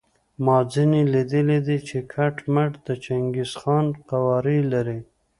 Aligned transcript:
ما 0.45 0.57
ځینې 0.73 1.01
لیدلي 1.13 1.59
دي 1.67 1.77
چې 1.87 1.97
کټ 2.13 2.35
مټ 2.53 2.71
د 2.87 2.89
چنګیز 3.03 3.51
خان 3.61 3.85
قوارې 4.09 4.59
لري. 4.73 4.99